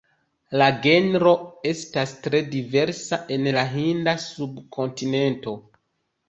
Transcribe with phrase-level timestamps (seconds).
[0.59, 1.33] La genro
[1.71, 5.55] estas tre diversa en la Hinda subkontinento.